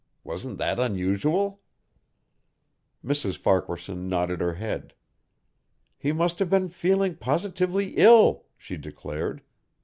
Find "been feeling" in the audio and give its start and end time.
6.49-7.15